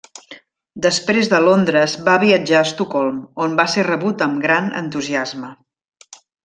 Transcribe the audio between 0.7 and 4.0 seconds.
Després de Londres va viatjar a Estocolm on va ser